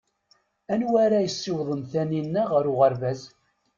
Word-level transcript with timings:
Anwa 0.73 0.97
ara 1.05 1.17
yessiwḍen 1.25 1.81
Taninna 1.91 2.43
ɣer 2.53 2.65
uɣerbaz? 2.71 3.21